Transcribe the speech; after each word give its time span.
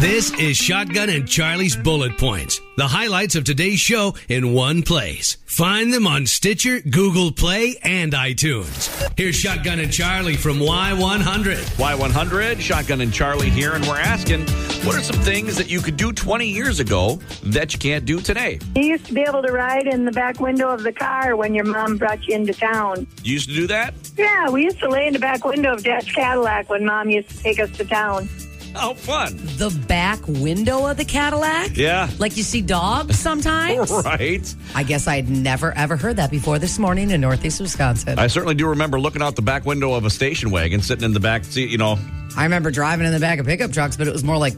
This 0.00 0.32
is 0.34 0.56
Shotgun 0.56 1.08
and 1.08 1.24
Charli's 1.24 1.74
Bullet 1.74 2.16
Points, 2.16 2.60
the 2.76 2.86
highlights 2.86 3.34
of 3.34 3.42
today's 3.42 3.80
show 3.80 4.14
in 4.28 4.52
one 4.54 4.84
place. 4.84 5.38
Find 5.44 5.92
them 5.92 6.06
on 6.06 6.24
Stitcher, 6.24 6.80
Google 6.82 7.32
Play, 7.32 7.78
and 7.82 8.12
iTunes. 8.12 9.12
Here's 9.16 9.34
Shotgun 9.34 9.80
and 9.80 9.90
Charli 9.90 10.36
from 10.36 10.60
Y100. 10.60 11.56
Y100, 11.78 12.60
Shotgun 12.60 13.00
and 13.00 13.10
Charli 13.10 13.48
here, 13.48 13.72
and 13.72 13.84
we're 13.88 13.98
asking 13.98 14.42
what 14.86 14.94
are 14.94 15.02
some 15.02 15.20
things 15.22 15.56
that 15.56 15.68
you 15.68 15.80
could 15.80 15.96
do 15.96 16.12
20 16.12 16.46
years 16.46 16.78
ago 16.78 17.18
that 17.42 17.72
you 17.72 17.80
can't 17.80 18.04
do 18.04 18.20
today? 18.20 18.60
You 18.76 18.84
used 18.84 19.06
to 19.06 19.14
be 19.14 19.22
able 19.22 19.42
to 19.42 19.50
ride 19.50 19.88
in 19.88 20.04
the 20.04 20.12
back 20.12 20.38
window 20.38 20.68
of 20.68 20.84
the 20.84 20.92
car 20.92 21.34
when 21.34 21.56
your 21.56 21.64
mom 21.64 21.96
brought 21.96 22.24
you 22.24 22.36
into 22.36 22.54
town. 22.54 23.08
You 23.24 23.32
used 23.32 23.48
to 23.48 23.54
do 23.56 23.66
that? 23.66 23.94
Yeah, 24.16 24.48
we 24.48 24.62
used 24.62 24.78
to 24.78 24.88
lay 24.88 25.08
in 25.08 25.12
the 25.12 25.18
back 25.18 25.44
window 25.44 25.72
of 25.72 25.82
Dad's 25.82 26.12
Cadillac 26.12 26.68
when 26.70 26.84
mom 26.84 27.10
used 27.10 27.30
to 27.30 27.38
take 27.38 27.58
us 27.58 27.76
to 27.78 27.84
town. 27.84 28.28
Oh, 28.80 28.94
fun. 28.94 29.36
The 29.56 29.70
back 29.88 30.20
window 30.28 30.86
of 30.86 30.96
the 30.96 31.04
Cadillac? 31.04 31.76
Yeah. 31.76 32.08
Like 32.18 32.36
you 32.36 32.42
see 32.42 32.60
dogs 32.60 33.18
sometimes? 33.20 33.90
Right. 33.90 34.54
I 34.74 34.82
guess 34.84 35.08
I'd 35.08 35.28
never 35.28 35.72
ever 35.72 35.96
heard 35.96 36.16
that 36.16 36.30
before 36.30 36.58
this 36.58 36.78
morning 36.78 37.10
in 37.10 37.20
Northeast 37.20 37.60
Wisconsin. 37.60 38.18
I 38.18 38.24
I, 38.24 38.26
certainly 38.28 38.54
do 38.54 38.68
remember 38.68 39.00
looking 39.00 39.20
out 39.22 39.34
the 39.36 39.42
back 39.42 39.64
window 39.64 39.94
of 39.94 40.04
a 40.04 40.10
station 40.10 40.50
wagon, 40.50 40.80
sitting 40.80 41.04
in 41.04 41.12
the 41.12 41.20
back 41.20 41.44
seat, 41.44 41.70
you 41.70 41.78
know. 41.78 41.98
I 42.36 42.44
remember 42.44 42.70
driving 42.70 43.06
in 43.06 43.12
the 43.12 43.18
back 43.18 43.38
of 43.40 43.46
pickup 43.46 43.72
trucks, 43.72 43.96
but 43.96 44.06
it 44.06 44.12
was 44.12 44.22
more 44.22 44.36
like 44.38 44.54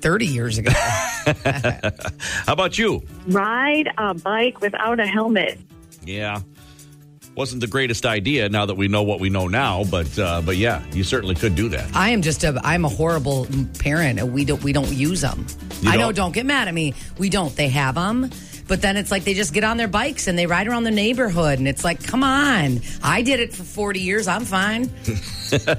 30 0.00 0.26
years 0.26 0.58
ago. 0.58 0.72
How 0.74 2.52
about 2.52 2.78
you? 2.78 3.02
Ride 3.28 3.88
a 3.98 4.14
bike 4.14 4.60
without 4.60 4.98
a 4.98 5.06
helmet. 5.06 5.58
Yeah. 6.04 6.40
Wasn't 7.40 7.62
the 7.62 7.66
greatest 7.66 8.04
idea 8.04 8.50
now 8.50 8.66
that 8.66 8.74
we 8.74 8.86
know 8.86 9.02
what 9.02 9.18
we 9.18 9.30
know 9.30 9.48
now, 9.48 9.84
but 9.84 10.18
uh, 10.18 10.42
but 10.44 10.58
yeah, 10.58 10.84
you 10.92 11.02
certainly 11.02 11.34
could 11.34 11.54
do 11.54 11.70
that. 11.70 11.96
I 11.96 12.10
am 12.10 12.20
just 12.20 12.44
a 12.44 12.60
I'm 12.62 12.84
a 12.84 12.88
horrible 12.90 13.46
parent 13.78 14.20
and 14.20 14.34
we 14.34 14.44
don't 14.44 14.62
we 14.62 14.74
don't 14.74 14.92
use 14.92 15.22
them. 15.22 15.46
You 15.80 15.88
I 15.88 15.96
know 15.96 16.08
don't? 16.08 16.16
don't 16.16 16.34
get 16.34 16.44
mad 16.44 16.68
at 16.68 16.74
me. 16.74 16.92
We 17.16 17.30
don't. 17.30 17.56
They 17.56 17.70
have 17.70 17.94
them. 17.94 18.28
But 18.68 18.82
then 18.82 18.98
it's 18.98 19.10
like 19.10 19.24
they 19.24 19.32
just 19.32 19.54
get 19.54 19.64
on 19.64 19.78
their 19.78 19.88
bikes 19.88 20.26
and 20.28 20.38
they 20.38 20.44
ride 20.44 20.68
around 20.68 20.84
the 20.84 20.90
neighborhood 20.90 21.58
and 21.58 21.66
it's 21.66 21.82
like, 21.82 22.04
come 22.04 22.22
on. 22.22 22.82
I 23.02 23.22
did 23.22 23.40
it 23.40 23.54
for 23.54 23.62
40 23.62 24.00
years. 24.00 24.28
I'm 24.28 24.44
fine. 24.44 24.90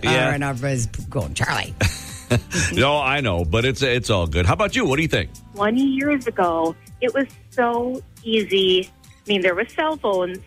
Yeah. 0.04 0.34
And 0.34 0.44
everybody's 0.44 0.88
going, 0.88 1.36
Charli. 1.36 1.76
No, 2.74 2.98
I 2.98 3.22
know, 3.22 3.46
but 3.46 3.66
it's 3.66 3.84
it's 3.84 4.10
all 4.10 4.26
good. 4.26 4.48
How 4.48 4.54
about 4.54 4.76
you? 4.76 4.86
What 4.86 4.96
do 4.96 5.04
you 5.04 5.08
think? 5.08 5.30
20 5.54 5.80
years 5.80 6.26
ago, 6.26 6.76
it 7.02 7.14
was 7.14 7.28
so 7.52 8.02
easy. 8.24 8.90
I 9.06 9.30
mean, 9.30 9.42
there 9.42 9.54
were 9.54 9.68
cell 9.68 9.98
phones. 9.98 10.40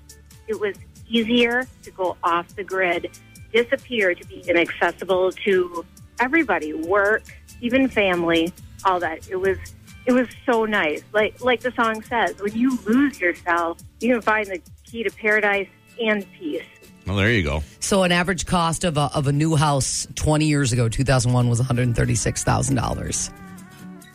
It 0.49 0.61
was 0.61 0.75
easier 1.09 1.67
to 1.83 1.91
go 1.91 2.17
off 2.23 2.55
the 2.57 2.65
grid, 2.65 3.11
disappear, 3.53 4.15
to 4.15 4.27
be 4.27 4.43
inaccessible 4.49 5.33
to 5.33 5.85
everybody, 6.21 6.73
work, 6.73 7.23
even 7.61 7.89
family, 7.89 8.53
all 8.85 9.01
that. 9.01 9.29
It 9.29 9.37
was 9.37 9.59
it 10.07 10.13
was 10.13 10.29
so 10.45 10.65
nice. 10.65 11.03
Like 11.13 11.43
like 11.43 11.61
the 11.61 11.73
song 11.73 12.03
says, 12.03 12.41
when 12.41 12.55
you 12.55 12.79
lose 12.85 13.21
yourself, 13.21 13.79
you 14.01 14.13
can 14.13 14.23
find 14.23 14.47
the 14.47 14.61
key 14.85 15.03
to 15.03 15.11
paradise 15.11 15.69
and 16.01 16.27
peace. 16.33 16.65
Well, 17.07 17.17
there 17.17 17.31
you 17.31 17.43
go. 17.43 17.63
So 17.81 18.03
an 18.03 18.13
average 18.13 18.47
cost 18.47 18.85
of 18.85 18.97
a, 18.97 19.11
of 19.15 19.27
a 19.27 19.33
new 19.33 19.57
house 19.57 20.07
20 20.15 20.47
years 20.47 20.73
ago, 20.73 20.89
2001 20.89 21.51
was 21.51 21.61
$136,000. 21.61 23.31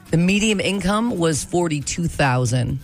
The 0.10 0.18
medium 0.18 0.60
income 0.60 1.20
was 1.20 1.44
42,000. 1.44 2.80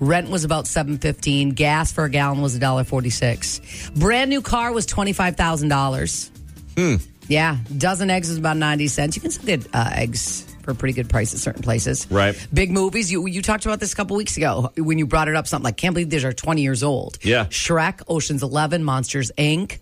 Rent 0.00 0.30
was 0.30 0.44
about 0.44 0.66
715. 0.66 1.50
Gas 1.50 1.92
for 1.92 2.04
a 2.04 2.10
gallon 2.10 2.40
was 2.40 2.58
$1.46. 2.58 3.94
Brand 3.94 4.30
new 4.30 4.42
car 4.42 4.72
was 4.72 4.86
$25,000. 4.86 6.30
Hmm. 6.76 6.96
Yeah, 7.28 7.58
dozen 7.78 8.10
eggs 8.10 8.28
was 8.28 8.38
about 8.38 8.56
90 8.56 8.88
cents. 8.88 9.14
You 9.14 9.22
can 9.22 9.30
still 9.30 9.46
get 9.46 9.66
uh, 9.72 9.90
eggs 9.92 10.46
for 10.62 10.72
a 10.72 10.74
pretty 10.74 10.94
good 10.94 11.08
price 11.08 11.32
at 11.32 11.38
certain 11.40 11.62
places. 11.62 12.10
Right. 12.10 12.34
Big 12.52 12.70
movies. 12.72 13.12
You 13.12 13.26
you 13.26 13.40
talked 13.42 13.66
about 13.66 13.78
this 13.78 13.92
a 13.92 13.96
couple 13.96 14.16
weeks 14.16 14.36
ago 14.36 14.72
when 14.76 14.98
you 14.98 15.06
brought 15.06 15.28
it 15.28 15.36
up. 15.36 15.46
Something 15.46 15.64
like, 15.64 15.76
can't 15.76 15.94
believe 15.94 16.10
these 16.10 16.24
are 16.24 16.32
20 16.32 16.62
years 16.62 16.82
old. 16.82 17.18
Yeah. 17.22 17.44
Shrek, 17.46 18.02
Ocean's 18.08 18.42
11, 18.42 18.82
Monsters 18.82 19.30
Inc. 19.38 19.78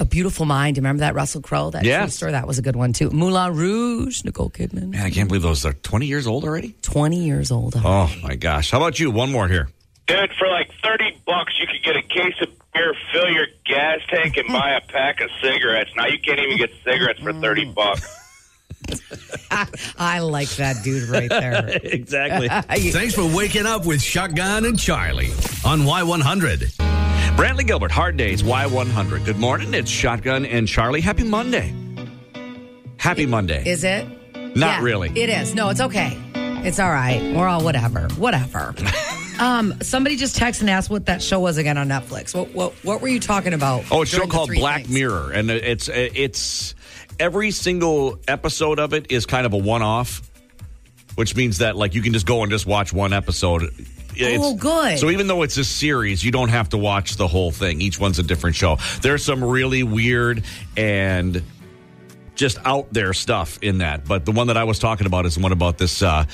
A 0.00 0.04
Beautiful 0.04 0.46
Mind. 0.46 0.76
Remember 0.76 1.00
that 1.00 1.14
Russell 1.14 1.40
Crowe? 1.40 1.70
That 1.70 1.84
Yes. 1.84 2.14
story. 2.14 2.32
That 2.32 2.46
was 2.46 2.58
a 2.58 2.62
good 2.62 2.76
one 2.76 2.92
too. 2.92 3.10
Moulin 3.10 3.54
Rouge, 3.54 4.22
Nicole 4.24 4.50
Kidman. 4.50 4.90
Man, 4.90 5.02
I 5.04 5.10
can't 5.10 5.28
believe 5.28 5.42
those 5.42 5.64
are 5.64 5.72
20 5.72 6.06
years 6.06 6.26
old 6.26 6.44
already. 6.44 6.76
20 6.82 7.24
years 7.24 7.50
old. 7.50 7.74
Oh 7.84 8.12
my 8.22 8.36
gosh. 8.36 8.70
How 8.70 8.78
about 8.78 9.00
you? 9.00 9.10
One 9.10 9.32
more 9.32 9.48
here. 9.48 9.68
Dude, 10.06 10.30
for 10.38 10.48
like 10.48 10.70
30 10.82 11.18
bucks, 11.26 11.58
you 11.60 11.66
could 11.66 11.82
get 11.82 11.96
a 11.96 12.02
case 12.02 12.34
of 12.40 12.48
beer, 12.72 12.94
fill 13.12 13.28
your 13.30 13.46
gas 13.64 14.00
tank, 14.08 14.36
and 14.36 14.48
buy 14.48 14.70
a 14.70 14.80
pack 14.80 15.20
of 15.20 15.30
cigarettes. 15.42 15.90
Now 15.96 16.06
you 16.06 16.18
can't 16.18 16.38
even 16.38 16.56
get 16.56 16.70
cigarettes 16.84 17.20
for 17.20 17.32
30 17.32 17.66
mm. 17.66 17.74
bucks. 17.74 18.14
I 19.98 20.20
like 20.20 20.48
that 20.50 20.82
dude 20.82 21.08
right 21.08 21.28
there. 21.28 21.68
exactly. 21.82 22.48
Thanks 22.90 23.14
for 23.14 23.26
waking 23.26 23.66
up 23.66 23.84
with 23.84 24.00
Shotgun 24.00 24.64
and 24.64 24.78
Charli 24.78 25.30
on 25.66 25.80
Y100. 25.80 26.87
Brantley 27.38 27.64
Gilbert, 27.64 27.92
Hard 27.92 28.16
Days, 28.16 28.42
Y100. 28.42 29.24
Good 29.24 29.36
morning. 29.38 29.72
It's 29.72 29.88
Shotgun 29.88 30.44
and 30.44 30.66
Charli. 30.66 31.00
Happy 31.00 31.22
Monday. 31.22 31.72
Happy 32.96 33.26
Monday. 33.26 33.62
Is 33.64 33.84
it? 33.84 34.08
Not 34.34 34.56
Yeah, 34.56 34.82
really. 34.82 35.10
It 35.10 35.30
is. 35.30 35.54
No, 35.54 35.68
it's 35.68 35.80
okay. 35.80 36.18
It's 36.34 36.80
all 36.80 36.90
right. 36.90 37.22
We're 37.36 37.46
all 37.46 37.62
whatever. 37.62 38.08
Whatever. 38.16 38.74
um, 39.38 39.72
somebody 39.82 40.16
just 40.16 40.36
texted 40.36 40.62
and 40.62 40.70
asked 40.70 40.90
what 40.90 41.06
that 41.06 41.22
show 41.22 41.38
was 41.38 41.58
again 41.58 41.78
on 41.78 41.86
Netflix. 41.86 42.34
What 42.34 42.52
what 42.54 42.72
what 42.82 43.00
were 43.00 43.06
you 43.06 43.20
talking 43.20 43.52
about? 43.52 43.84
Oh, 43.92 44.02
it's 44.02 44.12
a 44.12 44.16
show 44.16 44.26
called 44.26 44.50
Black 44.52 44.78
things? 44.82 44.94
Mirror, 44.94 45.30
and 45.30 45.48
it's 45.48 45.88
it's 45.88 46.74
every 47.20 47.52
single 47.52 48.18
episode 48.26 48.80
of 48.80 48.94
it 48.94 49.12
is 49.12 49.26
kind 49.26 49.46
of 49.46 49.52
a 49.52 49.58
one-off, 49.58 50.28
which 51.14 51.36
means 51.36 51.58
that 51.58 51.76
like 51.76 51.94
you 51.94 52.02
can 52.02 52.12
just 52.14 52.26
go 52.26 52.42
and 52.42 52.50
just 52.50 52.66
watch 52.66 52.92
one 52.92 53.12
episode. 53.12 53.72
It's- 54.26 54.40
Oh, 54.42 54.54
good. 54.54 54.98
So 54.98 55.10
even 55.10 55.26
though 55.26 55.42
it's 55.42 55.56
a 55.56 55.64
series, 55.64 56.24
you 56.24 56.30
don't 56.30 56.48
have 56.48 56.68
to 56.70 56.78
watch 56.78 57.16
the 57.16 57.26
whole 57.28 57.50
thing. 57.50 57.80
Each 57.80 57.98
one's 58.00 58.18
a 58.18 58.22
different 58.22 58.56
show. 58.56 58.78
There's 59.02 59.24
some 59.24 59.42
really 59.44 59.82
weird 59.82 60.42
and 60.76 61.42
just 62.34 62.58
out 62.64 62.92
there 62.92 63.12
stuff 63.12 63.58
in 63.62 63.78
that. 63.78 64.04
But 64.06 64.24
the 64.24 64.32
one 64.32 64.46
that 64.46 64.56
I 64.56 64.64
was 64.64 64.78
talking 64.78 65.06
about 65.06 65.26
is 65.26 65.34
the 65.34 65.40
one 65.40 65.52
about 65.52 65.78
this 65.78 66.02
uh, 66.02 66.24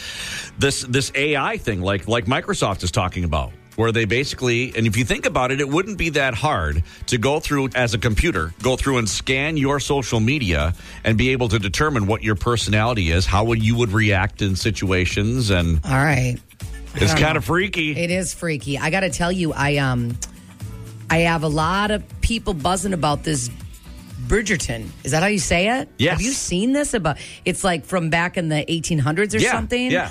this 0.59 0.83
this 0.83 1.11
AI 1.15 1.57
thing, 1.57 1.81
like 1.81 2.09
like 2.09 2.27
Microsoft 2.27 2.83
is 2.85 2.91
talking 2.91 3.25
about, 3.25 3.53
where 3.77 3.91
they 3.91 4.05
basically 4.05 4.75
and 4.77 4.87
if 4.87 4.99
you 4.99 5.05
think 5.07 5.25
about 5.25 5.51
it, 5.51 5.61
it 5.63 5.69
wouldn't 5.69 5.97
be 5.97 6.11
that 6.11 6.35
hard 6.35 6.83
to 7.07 7.17
go 7.17 7.41
through 7.41 7.71
as 7.75 7.95
a 7.95 7.99
computer, 7.99 8.53
go 8.63 8.77
through 8.77 8.99
and 8.99 9.09
scan 9.09 9.57
your 9.57 9.81
social 9.81 10.21
media 10.21 10.75
and 11.05 11.17
be 11.17 11.31
able 11.31 11.49
to 11.49 11.59
determine 11.59 12.07
what 12.07 12.23
your 12.23 12.35
personality 12.35 13.11
is, 13.11 13.25
how 13.25 13.45
would 13.45 13.63
you 13.63 13.75
would 13.77 13.91
react 13.93 14.43
in 14.43 14.57
situations, 14.57 15.49
and 15.51 15.81
All 15.87 15.91
right. 15.93 16.37
It's 16.97 17.15
kind 17.15 17.37
of 17.37 17.45
freaky. 17.45 17.97
It 17.97 18.11
is 18.11 18.35
freaky. 18.35 18.79
I 18.79 18.91
got 18.91 19.01
to 19.01 19.11
tell 19.11 19.33
you, 19.33 19.53
I 19.53 19.77
um, 19.77 20.17
I 21.11 21.19
have 21.19 21.43
a 21.43 21.49
lot 21.49 21.91
of 21.91 22.03
people 22.21 22.55
buzzing 22.55 22.93
about 22.93 23.25
this 23.25 23.51
Bridgerton. 24.27 24.89
Is 25.05 25.13
that 25.13 25.23
how 25.23 25.29
you 25.29 25.39
say 25.39 25.81
it? 25.81 25.89
Yes. 25.99 26.13
Have 26.13 26.23
you 26.23 26.33
seen 26.33 26.73
this? 26.73 26.95
About 26.95 27.19
it's 27.45 27.65
like 27.65 27.85
from 27.85 28.11
back 28.11 28.37
in 28.37 28.49
the 28.49 28.65
1800s 28.69 29.35
or 29.35 29.39
yeah, 29.39 29.53
something. 29.53 29.91
yeah. 29.91 30.11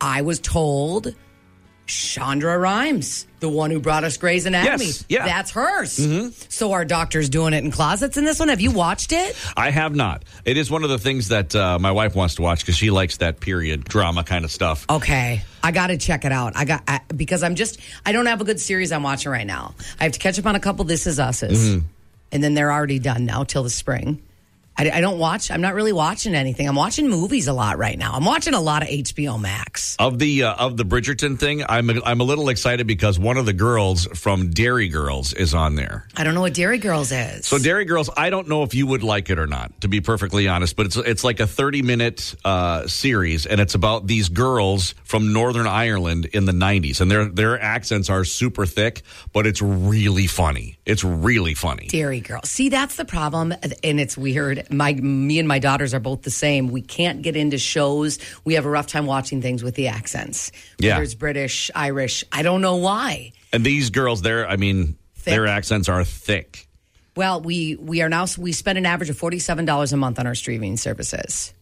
I 0.00 0.22
was 0.22 0.40
told 0.40 1.14
Shonda 1.86 2.58
Rhimes, 2.60 3.26
the 3.40 3.48
one 3.48 3.70
who 3.70 3.80
brought 3.80 4.04
us 4.04 4.16
Grey's 4.16 4.46
Anatomy. 4.46 4.84
Yes, 4.86 5.04
yeah. 5.08 5.18
Mm-hmm. 5.20 5.26
That's 5.28 5.50
hers. 5.50 6.46
So 6.54 6.72
our 6.72 6.84
doctor's 6.84 7.28
doing 7.28 7.52
it 7.54 7.64
in 7.64 7.70
closets 7.70 8.16
in 8.16 8.24
this 8.24 8.38
one. 8.38 8.48
Have 8.48 8.60
you 8.60 8.70
watched 8.70 9.12
it? 9.12 9.36
I 9.56 9.70
have 9.70 9.94
not. 9.94 10.24
It 10.44 10.56
is 10.56 10.70
one 10.70 10.84
of 10.84 10.90
the 10.90 10.98
things 10.98 11.28
that 11.28 11.54
uh, 11.54 11.78
my 11.78 11.90
wife 11.90 12.14
wants 12.14 12.36
to 12.36 12.42
watch 12.42 12.60
because 12.60 12.76
she 12.76 12.90
likes 12.90 13.18
that 13.18 13.40
period 13.40 13.84
drama 13.84 14.24
kind 14.24 14.44
of 14.44 14.50
stuff. 14.50 14.86
Okay. 14.88 15.42
I 15.62 15.72
got 15.72 15.88
to 15.88 15.98
check 15.98 16.24
it 16.24 16.32
out. 16.32 16.56
I 16.56 16.64
got 16.64 16.82
I, 16.88 17.00
because 17.14 17.42
I'm 17.42 17.56
just 17.56 17.78
I 18.06 18.12
don't 18.12 18.26
have 18.26 18.40
a 18.40 18.44
good 18.44 18.60
series 18.60 18.90
I'm 18.92 19.02
watching 19.02 19.30
right 19.32 19.46
now. 19.46 19.74
I 20.00 20.04
have 20.04 20.12
to 20.12 20.18
catch 20.18 20.38
up 20.38 20.46
on 20.46 20.54
a 20.56 20.60
couple 20.60 20.84
This 20.84 21.06
Is 21.06 21.18
Us's, 21.18 21.58
Mm-hmm. 21.76 21.86
and 22.32 22.42
then 22.44 22.54
they're 22.54 22.72
already 22.72 22.98
done 23.00 23.24
now 23.26 23.44
till 23.44 23.62
the 23.64 23.70
spring. 23.70 24.22
I, 24.76 24.90
I 24.90 25.00
don't 25.00 25.18
watch. 25.18 25.50
I'm 25.50 25.60
not 25.60 25.74
really 25.74 25.92
watching 25.92 26.34
anything. 26.34 26.68
I'm 26.68 26.76
watching 26.76 27.08
movies 27.08 27.48
a 27.48 27.52
lot 27.52 27.78
right 27.78 27.98
now. 27.98 28.12
I'm 28.14 28.24
watching 28.24 28.54
a 28.54 28.60
lot 28.60 28.82
of 28.82 28.88
HBO 28.88 29.40
Max. 29.40 29.96
Of 29.98 30.18
the 30.18 30.44
uh, 30.44 30.54
of 30.54 30.76
the 30.76 30.84
Bridgerton 30.84 31.38
thing, 31.38 31.62
I'm 31.68 31.90
a, 31.90 32.02
I'm 32.04 32.20
a 32.20 32.24
little 32.24 32.48
excited 32.48 32.86
because 32.86 33.18
one 33.18 33.36
of 33.36 33.46
the 33.46 33.52
girls 33.52 34.06
from 34.14 34.50
Derry 34.50 34.88
Girls 34.88 35.32
is 35.32 35.54
on 35.54 35.74
there. 35.74 36.06
I 36.16 36.24
don't 36.24 36.34
know 36.34 36.40
what 36.40 36.54
Derry 36.54 36.78
Girls 36.78 37.12
is. 37.12 37.46
So 37.46 37.58
Derry 37.58 37.84
Girls, 37.84 38.08
I 38.16 38.30
don't 38.30 38.48
know 38.48 38.62
if 38.62 38.74
you 38.74 38.86
would 38.86 39.02
like 39.02 39.30
it 39.30 39.38
or 39.38 39.46
not, 39.46 39.78
to 39.82 39.88
be 39.88 40.00
perfectly 40.00 40.48
honest, 40.48 40.76
but 40.76 40.86
it's 40.86 40.96
it's 40.96 41.24
like 41.24 41.40
a 41.40 41.46
30 41.46 41.82
minute 41.82 42.34
uh, 42.44 42.86
series, 42.86 43.46
and 43.46 43.60
it's 43.60 43.74
about 43.74 44.06
these 44.06 44.28
girls 44.28 44.94
from 45.04 45.32
Northern 45.32 45.66
Ireland 45.66 46.26
in 46.26 46.46
the 46.46 46.52
90s, 46.52 47.00
and 47.00 47.10
their 47.10 47.26
their 47.26 47.60
accents 47.60 48.08
are 48.08 48.24
super 48.24 48.66
thick, 48.66 49.02
but 49.32 49.46
it's 49.46 49.60
really 49.60 50.26
funny. 50.26 50.78
It's 50.86 51.04
really 51.04 51.54
funny. 51.54 51.88
Derry 51.88 52.20
Girls. 52.20 52.48
See, 52.48 52.68
that's 52.68 52.96
the 52.96 53.04
problem, 53.04 53.52
and 53.84 54.00
it's 54.00 54.16
weird. 54.16 54.61
My 54.70 54.92
me 54.92 55.38
and 55.38 55.48
my 55.48 55.58
daughters 55.58 55.94
are 55.94 56.00
both 56.00 56.22
the 56.22 56.30
same. 56.30 56.68
We 56.68 56.82
can't 56.82 57.22
get 57.22 57.36
into 57.36 57.58
shows. 57.58 58.18
We 58.44 58.54
have 58.54 58.64
a 58.66 58.70
rough 58.70 58.86
time 58.86 59.06
watching 59.06 59.42
things 59.42 59.62
with 59.62 59.74
the 59.74 59.88
accents. 59.88 60.52
Yeah. 60.78 60.94
Whether 60.94 61.02
it's 61.04 61.14
British, 61.14 61.70
Irish. 61.74 62.24
I 62.32 62.42
don't 62.42 62.60
know 62.60 62.76
why. 62.76 63.32
And 63.52 63.64
these 63.64 63.90
girls, 63.90 64.22
their 64.22 64.48
I 64.48 64.56
mean, 64.56 64.96
Thick. 65.16 65.32
their 65.34 65.46
accents 65.46 65.88
are 65.88 66.04
thick. 66.04 66.66
Well, 67.16 67.40
we 67.40 67.76
we 67.76 68.02
are 68.02 68.08
now 68.08 68.26
we 68.38 68.52
spend 68.52 68.78
an 68.78 68.86
average 68.86 69.10
of 69.10 69.18
forty 69.18 69.38
seven 69.38 69.64
dollars 69.64 69.92
a 69.92 69.96
month 69.96 70.18
on 70.18 70.26
our 70.26 70.34
streaming 70.34 70.76
services. 70.76 71.52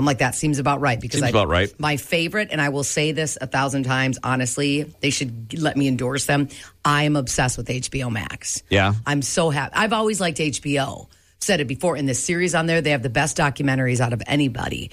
I'm 0.00 0.06
like, 0.06 0.18
that 0.18 0.34
seems 0.34 0.58
about 0.58 0.80
right 0.80 0.98
because 0.98 1.20
Seems 1.20 1.26
I, 1.26 1.28
about 1.28 1.48
right. 1.48 1.78
My 1.78 1.98
favorite, 1.98 2.48
and 2.52 2.58
I 2.58 2.70
will 2.70 2.84
say 2.84 3.12
this 3.12 3.36
a 3.38 3.46
thousand 3.46 3.82
times, 3.82 4.18
honestly, 4.24 4.84
they 5.00 5.10
should 5.10 5.60
let 5.60 5.76
me 5.76 5.88
endorse 5.88 6.24
them. 6.24 6.48
I 6.82 7.02
am 7.02 7.16
obsessed 7.16 7.58
with 7.58 7.68
HBO 7.68 8.10
Max. 8.10 8.62
Yeah. 8.70 8.94
I'm 9.04 9.20
so 9.20 9.50
happy. 9.50 9.74
I've 9.74 9.92
always 9.92 10.18
liked 10.18 10.38
HBO. 10.38 11.06
Said 11.40 11.60
it 11.60 11.66
before 11.66 11.96
in 11.96 12.06
this 12.06 12.22
series 12.22 12.54
on 12.54 12.66
there, 12.66 12.80
they 12.80 12.90
have 12.90 13.02
the 13.02 13.10
best 13.10 13.36
documentaries 13.36 14.00
out 14.00 14.12
of 14.12 14.22
anybody. 14.26 14.90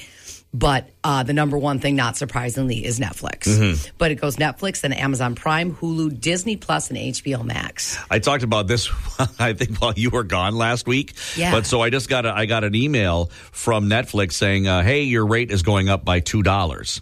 But 0.54 0.90
uh, 1.04 1.24
the 1.24 1.34
number 1.34 1.58
one 1.58 1.80
thing, 1.80 1.96
not 1.96 2.16
surprisingly, 2.16 2.86
is 2.86 3.00
Netflix. 3.00 3.48
Mm-hmm. 3.48 3.96
But 3.98 4.12
it 4.12 4.16
goes 4.16 4.38
Netflix, 4.38 4.82
then 4.82 4.94
Amazon 4.94 5.36
Prime, 5.36 5.76
Hulu, 5.76 6.20
Disney 6.20 6.56
Plus, 6.56 6.90
and 6.90 6.98
HBO 6.98 7.44
Max. 7.44 8.00
I 8.10 8.20
talked 8.20 8.44
about 8.44 8.66
this, 8.66 8.90
I 9.40 9.54
think, 9.54 9.82
while 9.82 9.94
you 9.96 10.10
were 10.10 10.24
gone 10.24 10.56
last 10.56 10.88
week. 10.88 11.14
Yeah. 11.36 11.52
But 11.52 11.66
so 11.66 11.82
I 11.82 11.90
just 11.90 12.08
got 12.08 12.26
a, 12.26 12.34
I 12.34 12.46
got 12.46 12.64
an 12.64 12.76
email 12.76 13.26
from 13.52 13.90
Netflix 13.90 14.34
saying, 14.34 14.68
uh, 14.68 14.84
"Hey, 14.84 15.04
your 15.04 15.26
rate 15.26 15.52
is 15.52 15.64
going 15.64 15.90
up 15.90 16.06
by 16.06 16.22
two 16.22 16.44
dollars." 16.44 17.02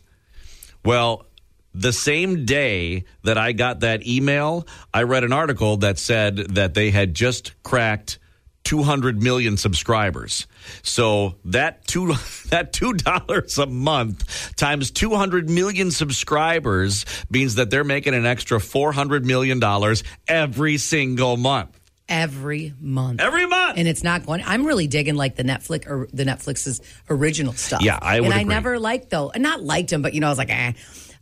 Well, 0.84 1.26
the 1.74 1.94
same 1.94 2.46
day 2.46 3.06
that 3.24 3.38
I 3.38 3.52
got 3.52 3.82
that 3.82 4.08
email, 4.08 4.68
I 4.94 5.04
read 5.04 5.24
an 5.24 5.34
article 5.34 5.78
that 5.78 6.00
said 6.00 6.38
that 6.56 6.74
they 6.74 6.90
had 6.90 7.14
just 7.14 7.54
cracked 7.64 8.18
200 8.66 9.22
million 9.24 9.56
subscribers. 9.58 10.48
So 10.84 11.36
that 11.46 11.88
two 11.88 12.14
that 12.50 12.74
two 12.74 12.94
dollars 12.94 13.58
a 13.58 13.66
month 13.66 14.56
times 14.56 14.92
200 14.92 15.50
million 15.50 15.92
subscribers 15.92 17.06
means 17.30 17.56
that 17.56 17.70
they're 17.70 17.84
making 17.84 18.14
an 18.14 18.26
extra 18.26 18.60
400 18.60 19.26
million 19.26 19.60
dollars 19.60 20.04
every 20.28 20.78
single 20.78 21.38
month. 21.38 21.80
Every 22.08 22.72
month. 22.80 23.20
Every 23.20 23.48
month. 23.48 23.80
and 23.80 23.88
it's 23.88 24.04
not 24.04 24.28
going. 24.28 24.44
I'm 24.46 24.66
really 24.66 24.86
digging 24.86 25.16
like 25.16 25.36
the 25.36 25.44
Netflix 25.44 25.88
or 25.88 26.08
the 26.14 26.24
Netflix's 26.24 26.80
original 27.10 27.54
stuff. 27.54 27.82
Yeah, 27.82 27.98
I 28.00 28.20
would 28.20 28.28
And 28.32 28.34
I 28.36 28.44
never 28.44 28.78
liked 28.78 29.10
though, 29.10 29.32
and 29.32 29.42
not 29.42 29.64
liked 29.64 29.90
them, 29.90 30.04
but 30.04 30.14
you 30.14 30.20
know, 30.20 30.28
I 30.28 30.30
was 30.30 30.38
like, 30.38 30.52
eh. 30.52 30.74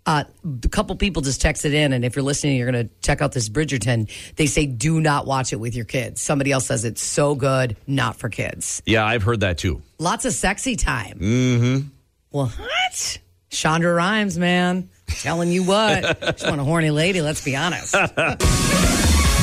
Uh, 0.05 0.25
a 0.63 0.67
couple 0.67 0.95
people 0.97 1.21
just 1.21 1.41
texted 1.41 1.73
in, 1.73 1.94
and 1.94 2.03
if 2.03 2.15
you're 2.15 2.23
listening, 2.23 2.57
you're 2.57 2.69
going 2.69 2.88
to 2.88 2.94
check 3.01 3.21
out 3.21 3.31
this 3.31 3.47
Bridgerton. 3.47 4.09
They 4.35 4.47
say 4.47 4.65
do 4.65 5.00
not 5.00 5.25
watch 5.25 5.53
it 5.53 5.57
with 5.57 5.75
your 5.75 5.85
kids. 5.85 6.19
Somebody 6.21 6.51
else 6.51 6.65
says 6.65 6.83
it's 6.83 7.01
so 7.01 7.35
good, 7.35 7.77
not 7.88 8.17
for 8.17 8.27
kids. 8.27 8.81
yeah, 8.85 9.05
I've 9.05 9.23
heard 9.23 9.39
that 9.41 9.57
too. 9.57 9.81
Lots 10.00 10.25
of 10.25 10.33
sexy 10.33 10.75
time. 10.75 11.19
Mm-hmm. 11.19 11.88
Well, 12.31 12.47
what? 12.47 13.19
Shonda 13.50 13.95
Rhimes, 13.95 14.38
man. 14.38 14.89
Telling 15.07 15.51
you 15.51 15.63
what, 15.63 16.38
she's 16.39 16.49
one 16.49 16.59
a 16.59 16.63
horny 16.63 16.89
lady. 16.89 17.21
Let's 17.21 17.44
be 17.44 17.56
honest. 17.56 17.94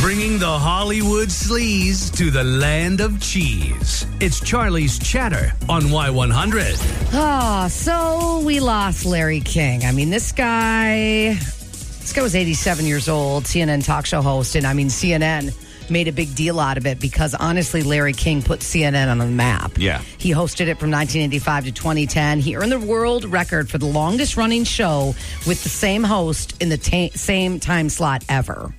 Bringing 0.01 0.39
the 0.39 0.47
Hollywood 0.47 1.29
sleaze 1.29 2.11
to 2.17 2.31
the 2.31 2.43
land 2.43 3.03
of 3.03 3.21
cheese. 3.21 4.07
It's 4.19 4.41
Charli's 4.41 4.99
Chatter 4.99 5.53
on 5.69 5.83
Y100. 5.83 7.13
Ah, 7.13 7.69
so 7.71 8.41
we 8.43 8.61
lost 8.61 9.05
Larry 9.05 9.41
King. 9.41 9.85
I 9.85 9.93
mean, 9.93 10.09
this 10.09 10.33
guy, 10.33 11.35
this 11.35 12.15
guy 12.15 12.23
was 12.23 12.35
87 12.35 12.87
years 12.87 13.11
old, 13.11 13.45
CNN 13.45 13.85
talk 13.85 14.07
show 14.07 14.23
host, 14.23 14.55
and 14.55 14.67
I 14.67 14.73
mean, 14.73 14.89
CNN 14.89 15.53
made 15.91 16.09
a 16.09 16.13
big 16.13 16.35
deal 16.35 16.61
out 16.61 16.79
of 16.79 16.87
it 16.87 16.99
because 16.99 17.35
honestly, 17.35 17.83
Larry 17.83 18.15
King 18.15 18.41
put 18.41 18.61
CNN 18.61 19.11
on 19.11 19.19
the 19.19 19.27
map. 19.27 19.73
Yeah. 19.77 20.01
He 20.17 20.31
hosted 20.31 20.63
it 20.69 20.79
from 20.79 20.91
1985 20.91 21.65
to 21.65 21.73
2010. 21.73 22.41
He 22.41 22.57
earned 22.57 22.73
the 22.73 22.81
world 22.81 23.27
record 23.27 23.69
for 23.69 23.77
the 23.77 23.87
longest 23.87 24.39
running 24.39 24.65
show 24.65 25.15
with 25.47 25.63
the 25.63 25.69
same 25.69 26.05
host 26.05 26.57
in 26.63 26.71
the 26.71 26.79
ta- 26.79 27.15
same 27.15 27.61
time 27.61 27.91
slot 27.91 28.25
ever. 28.31 28.73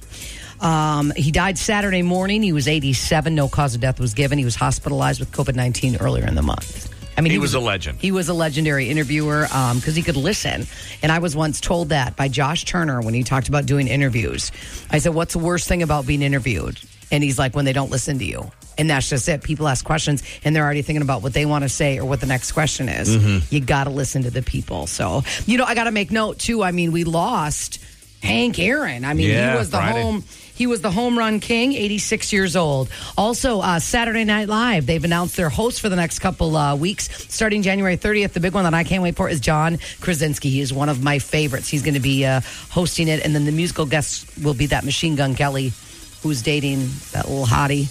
Um, 0.61 1.11
he 1.15 1.31
died 1.31 1.57
Saturday 1.57 2.01
morning. 2.03 2.43
He 2.43 2.53
was 2.53 2.67
87. 2.67 3.33
No 3.33 3.47
cause 3.49 3.75
of 3.75 3.81
death 3.81 3.99
was 3.99 4.13
given. 4.13 4.37
He 4.37 4.45
was 4.45 4.55
hospitalized 4.55 5.19
with 5.19 5.31
COVID 5.31 5.55
19 5.55 5.97
earlier 5.97 6.25
in 6.27 6.35
the 6.35 6.41
month. 6.41 6.89
I 7.17 7.21
mean, 7.21 7.31
He 7.31 7.39
was 7.39 7.53
a 7.53 7.59
legend. 7.59 7.99
He 7.99 8.11
was 8.11 8.29
a 8.29 8.33
legendary 8.33 8.89
interviewer 8.89 9.43
because 9.43 9.95
he 9.95 10.01
could 10.01 10.15
listen. 10.15 10.65
And 11.03 11.11
I 11.11 11.19
was 11.19 11.35
once 11.35 11.59
told 11.59 11.89
that 11.89 12.15
by 12.15 12.27
Josh 12.29 12.63
Turner 12.65 13.01
when 13.01 13.13
he 13.13 13.23
talked 13.23 13.49
about 13.49 13.65
doing 13.65 13.87
interviews. 13.87 14.51
I 14.89 14.99
said, 14.99 15.13
What's 15.13 15.33
the 15.33 15.39
worst 15.39 15.67
thing 15.67 15.83
about 15.83 16.05
being 16.07 16.21
interviewed? 16.21 16.79
And 17.11 17.23
he's 17.23 17.37
like, 17.37 17.55
When 17.55 17.65
they 17.65 17.73
don't 17.73 17.91
listen 17.91 18.19
to 18.19 18.25
you. 18.25 18.51
And 18.77 18.89
that's 18.89 19.09
just 19.09 19.27
it. 19.27 19.43
People 19.43 19.67
ask 19.67 19.83
questions 19.83 20.23
and 20.43 20.55
they're 20.55 20.63
already 20.63 20.81
thinking 20.81 21.01
about 21.01 21.21
what 21.21 21.33
they 21.33 21.45
want 21.45 21.63
to 21.63 21.69
say 21.69 21.99
or 21.99 22.05
what 22.05 22.21
the 22.21 22.25
next 22.25 22.53
question 22.53 22.87
is. 22.87 23.15
Mm-hmm. 23.15 23.53
You 23.53 23.59
got 23.61 23.83
to 23.83 23.89
listen 23.89 24.23
to 24.23 24.31
the 24.31 24.41
people. 24.41 24.87
So, 24.87 25.23
you 25.45 25.57
know, 25.57 25.65
I 25.65 25.75
got 25.75 25.83
to 25.83 25.91
make 25.91 26.09
note 26.11 26.39
too. 26.39 26.63
I 26.63 26.71
mean, 26.71 26.91
we 26.93 27.03
lost 27.03 27.79
Hank 28.23 28.57
Aaron. 28.57 29.03
I 29.03 29.13
mean, 29.13 29.29
Yeah, 29.29 29.51
he 29.51 29.57
was 29.59 29.69
the 29.69 29.77
Friday. 29.77 30.01
home. 30.01 30.23
He 30.61 30.67
was 30.67 30.81
the 30.81 30.91
home 30.91 31.17
run 31.17 31.39
king, 31.39 31.73
86 31.73 32.31
years 32.31 32.55
old. 32.55 32.87
Also, 33.17 33.61
uh, 33.61 33.79
Saturday 33.79 34.25
Night 34.25 34.47
Live, 34.47 34.85
they've 34.85 35.03
announced 35.03 35.35
their 35.35 35.49
host 35.49 35.81
for 35.81 35.89
the 35.89 35.95
next 35.95 36.19
couple 36.19 36.55
uh, 36.55 36.75
weeks, 36.75 37.09
starting 37.33 37.63
January 37.63 37.97
30th. 37.97 38.33
The 38.33 38.41
big 38.41 38.53
one 38.53 38.65
that 38.65 38.75
I 38.75 38.83
can't 38.83 39.01
wait 39.01 39.15
for 39.15 39.27
is 39.27 39.39
John 39.39 39.79
Krasinski. 40.01 40.51
He 40.51 40.61
is 40.61 40.71
one 40.71 40.87
of 40.87 41.01
my 41.01 41.17
favorites. 41.17 41.67
He's 41.67 41.81
going 41.81 41.95
to 41.95 41.99
be 41.99 42.27
uh, 42.27 42.41
hosting 42.69 43.07
it, 43.07 43.25
and 43.25 43.33
then 43.33 43.45
the 43.45 43.51
musical 43.51 43.87
guest 43.87 44.27
will 44.43 44.53
be 44.53 44.67
that 44.67 44.85
Machine 44.85 45.15
Gun 45.15 45.33
Kelly, 45.33 45.73
who's 46.21 46.43
dating 46.43 46.91
that 47.13 47.27
little 47.27 47.47
hottie. 47.47 47.89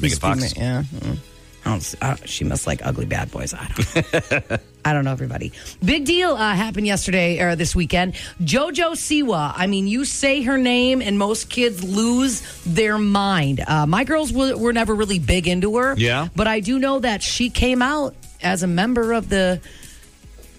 Megan 0.00 0.18
Fox. 0.20 0.56
Yeah. 0.56 0.84
mm. 0.94 1.18
I 1.64 1.70
don't, 1.70 1.94
uh, 2.02 2.16
she 2.24 2.44
must 2.44 2.66
like 2.66 2.84
ugly 2.84 3.06
bad 3.06 3.30
boys. 3.30 3.54
I 3.54 3.68
don't. 3.68 4.60
I 4.84 4.92
don't 4.92 5.04
know 5.04 5.12
everybody. 5.12 5.52
Big 5.84 6.04
deal 6.04 6.32
uh, 6.32 6.54
happened 6.54 6.86
yesterday 6.86 7.40
or 7.40 7.54
this 7.54 7.74
weekend. 7.74 8.14
JoJo 8.42 8.92
Siwa. 8.92 9.52
I 9.54 9.68
mean, 9.68 9.86
you 9.86 10.04
say 10.04 10.42
her 10.42 10.58
name 10.58 11.00
and 11.00 11.16
most 11.16 11.48
kids 11.48 11.84
lose 11.84 12.40
their 12.64 12.98
mind. 12.98 13.62
Uh, 13.66 13.86
my 13.86 14.02
girls 14.02 14.32
were, 14.32 14.56
were 14.56 14.72
never 14.72 14.92
really 14.92 15.20
big 15.20 15.46
into 15.46 15.76
her. 15.76 15.94
Yeah. 15.96 16.28
But 16.34 16.48
I 16.48 16.58
do 16.58 16.80
know 16.80 16.98
that 16.98 17.22
she 17.22 17.48
came 17.48 17.80
out 17.80 18.16
as 18.42 18.64
a 18.64 18.66
member 18.66 19.12
of 19.12 19.28
the 19.28 19.60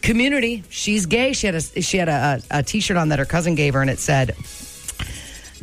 community. 0.01 0.63
She's 0.69 1.05
gay. 1.05 1.33
She 1.33 1.47
had 1.47 1.55
a 1.55 1.61
she 1.81 1.97
had 1.97 2.09
a, 2.09 2.41
a, 2.51 2.59
a 2.59 2.63
t-shirt 2.63 2.95
on 2.95 3.09
that 3.09 3.19
her 3.19 3.25
cousin 3.25 3.55
gave 3.55 3.73
her, 3.73 3.81
and 3.81 3.89
it 3.89 3.99
said 3.99 4.35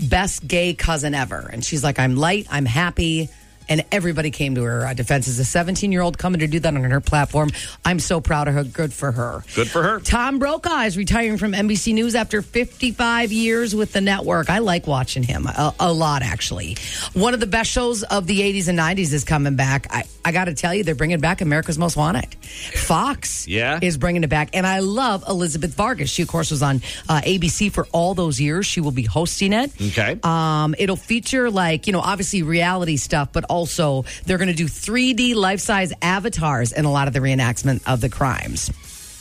best 0.08 0.46
gay 0.46 0.74
cousin 0.74 1.14
ever. 1.14 1.48
And 1.52 1.64
she's 1.64 1.84
like, 1.84 1.98
I'm 1.98 2.16
light, 2.16 2.46
I'm 2.50 2.66
happy. 2.66 3.28
And 3.70 3.84
everybody 3.92 4.30
came 4.32 4.56
to 4.56 4.64
her 4.64 4.84
uh, 4.84 4.94
defense 4.94 5.28
as 5.28 5.38
a 5.38 5.44
17 5.44 5.92
year 5.92 6.02
old 6.02 6.18
coming 6.18 6.40
to 6.40 6.46
do 6.48 6.58
that 6.60 6.74
on 6.74 6.82
her 6.82 7.00
platform. 7.00 7.50
I'm 7.84 8.00
so 8.00 8.20
proud 8.20 8.48
of 8.48 8.54
her. 8.54 8.64
Good 8.64 8.92
for 8.92 9.12
her. 9.12 9.44
Good 9.54 9.68
for 9.68 9.82
her. 9.82 10.00
Tom 10.00 10.38
Brokaw 10.40 10.80
is 10.82 10.96
retiring 10.98 11.38
from 11.38 11.52
NBC 11.52 11.94
News 11.94 12.14
after 12.16 12.42
55 12.42 13.30
years 13.32 13.74
with 13.74 13.92
the 13.92 14.00
network. 14.00 14.50
I 14.50 14.58
like 14.58 14.88
watching 14.88 15.22
him 15.22 15.46
a, 15.46 15.72
a 15.78 15.92
lot, 15.92 16.22
actually. 16.22 16.76
One 17.14 17.32
of 17.32 17.38
the 17.40 17.46
best 17.46 17.70
shows 17.70 18.02
of 18.02 18.26
the 18.26 18.40
80s 18.40 18.66
and 18.68 18.76
90s 18.78 19.12
is 19.12 19.22
coming 19.24 19.54
back. 19.54 19.86
I, 19.90 20.02
I 20.24 20.32
got 20.32 20.46
to 20.46 20.54
tell 20.54 20.74
you, 20.74 20.82
they're 20.82 20.96
bringing 20.96 21.20
back 21.20 21.40
America's 21.40 21.78
Most 21.78 21.96
Wanted. 21.96 22.34
Fox 22.74 23.46
Yeah. 23.46 23.78
is 23.80 23.96
bringing 23.98 24.24
it 24.24 24.30
back. 24.30 24.50
And 24.54 24.66
I 24.66 24.80
love 24.80 25.22
Elizabeth 25.28 25.74
Vargas. 25.74 26.10
She, 26.10 26.22
of 26.22 26.28
course, 26.28 26.50
was 26.50 26.62
on 26.62 26.76
uh, 27.08 27.20
ABC 27.24 27.70
for 27.70 27.86
all 27.92 28.14
those 28.14 28.40
years. 28.40 28.66
She 28.66 28.80
will 28.80 28.90
be 28.90 29.04
hosting 29.04 29.52
it. 29.52 29.70
Okay. 29.80 30.18
Um, 30.24 30.74
it'll 30.76 30.96
feature 30.96 31.50
like, 31.52 31.86
you 31.86 31.92
know, 31.92 32.00
obviously 32.00 32.42
reality 32.42 32.96
stuff, 32.96 33.28
but 33.32 33.44
also 33.44 33.59
they're 33.66 34.38
going 34.38 34.48
to 34.48 34.54
do 34.54 34.66
3D 34.66 35.34
life 35.34 35.60
size 35.60 35.92
avatars 36.02 36.72
in 36.72 36.84
a 36.84 36.92
lot 36.92 37.08
of 37.08 37.14
the 37.14 37.20
reenactment 37.20 37.82
of 37.86 38.00
the 38.00 38.08
crimes. 38.08 38.70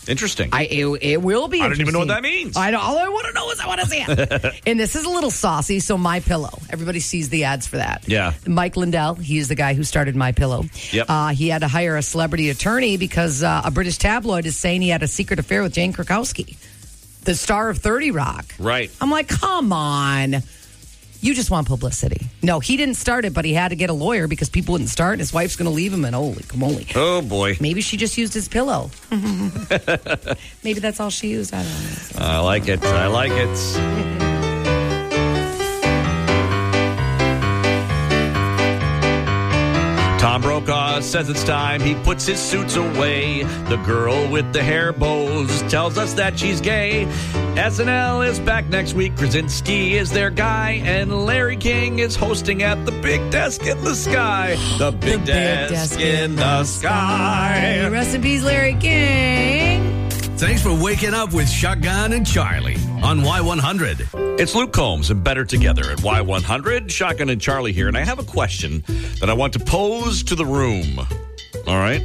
Interesting. 0.10 0.50
I 0.51 0.63
it, 0.63 1.03
it 1.03 1.22
will 1.22 1.48
be. 1.48 1.62
I 1.62 1.69
don't 1.69 1.79
even 1.79 1.93
know 1.93 2.00
what 2.00 2.08
that 2.08 2.24
means. 2.24 2.58
I 2.58 2.72
know. 2.72 2.79
All 2.79 2.98
I 2.98 3.10
want 3.10 3.27
to 3.27 3.34
know 3.34 3.51
is 3.51 3.60
I 3.60 3.67
want 3.67 3.81
to 3.81 3.86
see 3.86 3.98
it. 4.00 4.62
and 4.67 4.79
this 4.79 4.96
is 4.96 5.05
a 5.05 5.10
little 5.10 5.29
saucy. 5.29 5.79
So 5.79 6.00
my 6.00 6.19
pillow. 6.19 6.58
Everybody 6.72 7.00
sees 7.00 7.29
the 7.29 7.43
ads 7.43 7.67
for 7.67 7.77
that. 7.77 8.08
Yeah. 8.08 8.34
Mike 8.48 8.75
Lindell. 8.75 9.15
He 9.15 9.38
is 9.38 9.50
the 9.50 9.55
guy 9.55 9.75
who 9.75 9.84
started 9.84 10.15
my 10.15 10.31
pillow. 10.31 10.65
Yep. 10.91 11.05
Uh, 11.08 11.27
he 11.29 11.50
had 11.50 11.60
to 11.60 11.67
hire 11.67 11.96
a 11.96 12.01
celebrity 12.01 12.50
attorney 12.50 12.98
because 12.98 13.43
uh, 13.43 13.62
a 13.63 13.69
British 13.69 13.98
tabloid 14.00 14.48
is 14.48 14.58
saying 14.58 14.81
he 14.81 14.89
had 14.89 15.03
a 15.03 15.08
secret 15.08 15.38
affair 15.38 15.62
with 15.62 15.74
Jane 15.74 15.93
Krakowski, 15.93 16.58
the 17.25 17.36
star 17.36 17.69
of 17.69 17.77
Thirty 17.77 18.10
Rock. 18.10 18.46
Right. 18.58 18.89
I'm 19.00 19.12
like, 19.12 19.27
come 19.27 19.72
on. 19.72 20.41
You 21.21 21.33
just 21.33 21.51
want 21.51 21.67
publicity. 21.67 22.27
No, 22.41 22.59
he 22.61 22.77
didn't 22.77 22.95
start 22.95 23.25
it, 23.25 23.33
but 23.33 23.43
he 23.43 23.53
had 23.53 23.69
to 23.69 23.75
get 23.75 23.89
a 23.89 23.93
lawyer 23.93 24.27
because 24.27 24.49
people 24.49 24.71
wouldn't 24.71 24.89
start, 24.89 25.13
and 25.13 25.19
his 25.19 25.33
wife's 25.33 25.57
going 25.57 25.69
to 25.69 25.73
leave 25.75 25.91
him. 25.93 26.05
And 26.05 26.15
holy 26.15 26.43
moly. 26.55 26.88
oh 26.95 27.21
boy. 27.21 27.57
Maybe 27.59 27.81
she 27.81 27.97
just 27.97 28.17
used 28.17 28.33
his 28.33 28.47
pillow. 28.47 28.89
Maybe 29.11 30.79
that's 30.79 30.99
all 31.01 31.09
she 31.09 31.29
used. 31.29 31.53
I 31.53 31.63
don't 31.63 31.71
know. 32.19 32.25
I 32.25 32.39
like 32.39 32.67
it. 32.69 32.81
I 32.83 33.07
like 33.07 33.31
it. 33.33 34.25
Tom 40.19 40.41
Brokaw 40.41 40.99
says 40.99 41.29
it's 41.29 41.45
time 41.45 41.79
he 41.79 41.95
puts 41.95 42.25
his 42.25 42.39
suits 42.41 42.75
away. 42.75 43.43
The 43.43 43.77
girl 43.85 44.29
with 44.29 44.51
the 44.51 44.61
hair 44.61 44.91
bows 44.91 45.61
tells 45.71 45.97
us 45.97 46.13
that 46.15 46.38
she's 46.38 46.59
gay. 46.59 47.05
SNL 47.56 48.27
is 48.27 48.39
back 48.39 48.68
next 48.70 48.94
week. 48.94 49.15
Krasinski 49.18 49.96
is 49.96 50.12
their 50.12 50.29
guy, 50.29 50.82
and 50.84 51.25
Larry 51.25 51.58
King 51.58 52.00
is 52.00 52.15
hosting 52.15 52.63
at 52.63 52.86
the 52.86 52.91
big 53.01 53.32
desk 53.32 53.65
in 53.65 53.84
the 53.84 53.96
sky. 53.96 54.56
The 54.77 54.91
big, 54.91 55.25
desk, 55.25 56.00
in 56.00 56.36
the 56.36 56.63
sky. 56.63 57.88
Rest 57.89 58.15
in 58.15 58.22
peace, 58.22 58.44
Larry 58.44 58.75
King. 58.75 60.10
Thanks 60.38 60.63
for 60.63 60.74
waking 60.74 61.13
up 61.13 61.34
with 61.34 61.50
Shotgun 61.50 62.13
and 62.13 62.25
Charli 62.25 62.77
on 63.03 63.20
Y100. 63.20 64.39
It's 64.39 64.56
Luke 64.56 64.72
Combs 64.72 65.10
and 65.10 65.22
Better 65.24 65.44
Together 65.44 65.91
at 65.91 65.98
Y100. 65.98 66.89
Shotgun 66.89 67.29
and 67.29 67.41
Charli 67.41 67.74
here. 67.74 67.89
And 67.89 67.98
I 67.98 68.06
have 68.06 68.20
a 68.20 68.24
question 68.24 68.84
that 69.20 69.29
I 69.29 69.34
want 69.34 69.53
to 69.53 69.60
pose 69.60 70.24
to 70.24 70.36
the 70.36 70.46
room. 70.46 71.00
All 71.68 71.77
right? 71.77 72.01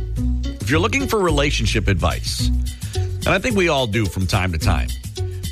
if 0.64 0.70
you're 0.70 0.80
looking 0.80 1.06
for 1.06 1.18
relationship 1.18 1.88
advice, 1.88 2.48
and 2.96 3.28
I 3.28 3.38
think 3.38 3.54
we 3.54 3.68
all 3.68 3.86
do 3.86 4.06
from 4.06 4.26
time 4.26 4.50
to 4.52 4.58
time, 4.58 4.88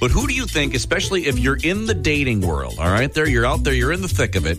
but 0.02 0.11
who 0.11 0.26
do 0.26 0.35
you 0.35 0.47
think, 0.47 0.75
especially 0.75 1.26
if 1.26 1.38
you're 1.38 1.59
in 1.62 1.87
the 1.87 1.94
dating 1.94 2.40
world, 2.40 2.75
all 2.80 2.90
right, 2.90 3.14
there, 3.14 3.28
you're 3.28 3.47
out 3.47 3.62
there, 3.62 3.73
you're 3.73 3.92
in 3.92 4.02
the 4.02 4.09
thick 4.09 4.35
of 4.35 4.47
it, 4.47 4.56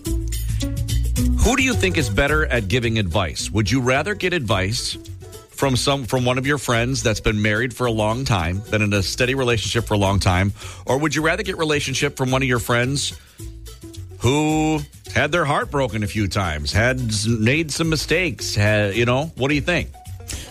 who 1.42 1.58
do 1.58 1.64
you 1.64 1.74
think 1.74 1.98
is 1.98 2.10
better 2.10 2.46
at 2.46 2.70
giving 2.70 2.98
advice? 2.98 3.52
Would 3.52 3.70
you 3.70 3.82
rather 3.82 4.16
get 4.16 4.32
advice 4.32 4.98
from 5.50 5.76
some 5.76 6.06
from 6.06 6.24
one 6.24 6.38
of 6.38 6.48
your 6.48 6.58
friends 6.58 7.04
that's 7.04 7.20
been 7.20 7.42
married 7.42 7.76
for 7.76 7.88
a 7.88 7.92
long 7.92 8.24
time, 8.24 8.62
been 8.72 8.82
in 8.82 8.94
a 8.94 9.04
steady 9.04 9.36
relationship 9.36 9.84
for 9.84 9.96
a 9.96 9.98
long 9.98 10.22
time, 10.22 10.54
or 10.86 10.98
would 10.98 11.14
you 11.14 11.22
rather 11.22 11.44
get 11.44 11.58
relationship 11.58 12.16
from 12.16 12.32
one 12.32 12.42
of 12.42 12.48
your 12.48 12.60
friends 12.60 13.12
who 14.20 14.80
had 15.14 15.34
their 15.34 15.44
heart 15.44 15.70
broken 15.70 16.04
a 16.04 16.08
few 16.08 16.30
times, 16.30 16.72
had 16.72 17.02
made 17.28 17.70
some 17.70 17.90
mistakes, 17.90 18.56
had, 18.56 18.96
you 18.96 19.04
know, 19.04 19.26
what 19.36 19.50
do 19.50 19.56
you 19.56 19.62
think? 19.62 19.90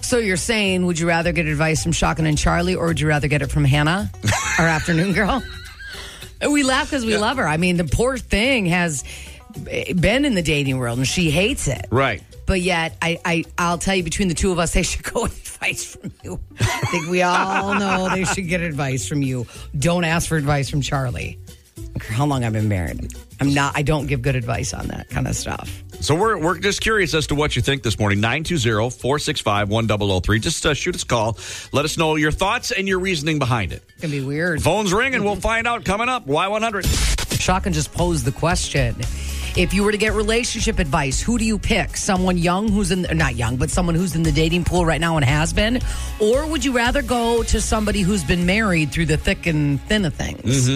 So 0.03 0.19
you're 0.19 0.37
saying, 0.37 0.85
would 0.85 0.99
you 0.99 1.09
rather 1.09 1.33
get 1.33 1.47
advice 1.47 1.83
from 1.83 1.93
Shotgun 1.93 2.27
and 2.27 2.37
Charli, 2.37 2.77
or 2.77 2.89
would 2.89 3.01
you 3.01 3.09
rather 3.09 3.29
get 3.29 3.41
it 3.41 3.51
from 3.51 3.65
Hannah, 3.65 4.11
our 4.63 4.69
afternoon 4.69 5.13
girl? 5.13 5.43
We 6.49 6.63
laugh 6.63 6.91
because 6.91 7.05
we 7.05 7.17
love 7.17 7.37
her. 7.37 7.47
I 7.47 7.57
mean, 7.57 7.77
the 7.77 7.85
poor 7.85 8.17
thing 8.17 8.67
has 8.67 9.05
been 9.55 10.25
in 10.25 10.35
the 10.35 10.43
dating 10.43 10.79
world 10.79 10.99
and 10.99 11.07
she 11.07 11.31
hates 11.31 11.69
it. 11.69 11.87
Right. 11.91 12.23
But 12.47 12.61
yet, 12.61 12.97
I, 13.01 13.21
I, 13.25 13.45
I'll 13.59 13.79
tell 13.79 13.95
you, 13.95 14.03
between 14.03 14.29
the 14.29 14.35
two 14.35 14.51
of 14.51 14.59
us, 14.59 14.73
they 14.73 14.83
should 14.83 15.05
go 15.13 15.23
with 15.23 15.33
advice 15.55 15.97
from 15.97 16.13
you. 16.25 16.41
I 16.61 16.65
think 16.91 17.09
we 17.09 17.23
all 17.23 17.75
know 17.75 18.09
they 18.09 18.25
should 18.25 18.49
get 18.49 18.61
advice 18.61 19.07
from 19.07 19.23
you. 19.23 19.47
Don't 19.79 20.05
ask 20.05 20.29
for 20.29 20.37
advice 20.37 20.69
from 20.69 20.81
Charli. 20.81 21.39
I 21.79 21.81
don't 21.81 22.01
care 22.01 22.17
How 22.17 22.27
long 22.27 22.45
I've 22.45 22.53
been 22.53 22.69
married? 22.69 23.15
I'm 23.41 23.55
not. 23.55 23.77
I 23.77 23.83
don't 23.83 24.07
give 24.07 24.23
good 24.23 24.37
advice 24.37 24.75
on 24.75 24.87
that 24.89 25.09
kind 25.09 25.27
of 25.27 25.35
stuff. 25.35 25.83
So 26.01 26.15
we're, 26.15 26.39
we're 26.39 26.59
just 26.59 26.81
curious 26.81 27.15
as 27.15 27.27
to 27.29 27.35
what 27.35 27.57
you 27.57 27.63
think 27.63 27.83
this 27.83 27.99
morning. 27.99 28.21
920-465-1003. 28.21 30.41
Just 30.41 30.67
uh, 30.67 30.75
shoot 30.75 30.95
us 30.95 31.03
a 31.03 31.07
call. 31.07 31.39
Let 31.73 31.85
us 31.85 31.97
know 31.97 32.17
your 32.17 32.33
thoughts 32.33 32.73
and 32.73 32.89
your 32.89 32.99
reasoning 32.99 33.39
behind 33.39 33.73
it. 33.73 33.83
It's 33.89 34.03
gonna 34.03 34.13
be 34.13 34.21
weird. 34.21 34.63
Phones 34.63 34.93
ring 34.93 35.15
and 35.15 35.25
we'll 35.25 35.37
find 35.37 35.67
out 35.67 35.85
coming 35.85 36.09
up. 36.09 36.27
Y100. 36.27 37.41
Shotgun 37.41 37.73
just 37.73 37.93
posed 37.93 38.25
the 38.25 38.33
question. 38.33 38.97
If 39.55 39.75
you 39.75 39.85
were 39.85 39.93
to 39.93 39.99
get 39.99 40.15
relationship 40.15 40.79
advice, 40.79 41.21
who 41.21 41.39
do 41.39 41.45
you 41.45 41.59
pick? 41.59 41.97
Someone 41.97 42.39
young 42.39 42.69
who's 42.69 42.91
in, 42.91 43.03
not 43.17 43.37
young, 43.37 43.57
but 43.57 43.71
someone 43.71 43.95
who's 43.95 44.17
in 44.17 44.23
the 44.23 44.33
dating 44.33 44.65
pool 44.65 44.87
right 44.87 45.01
now 45.01 45.17
and 45.17 45.25
has 45.25 45.53
been? 45.53 45.81
Or 46.21 46.47
would 46.47 46.65
you 46.65 46.73
rather 46.73 47.03
go 47.03 47.43
to 47.43 47.61
somebody 47.61 48.01
who's 48.01 48.25
been 48.25 48.47
married 48.47 48.93
through 48.93 49.07
the 49.07 49.19
thick 49.19 49.47
and 49.47 49.81
thin 49.83 50.05
of 50.05 50.15
things? 50.15 50.69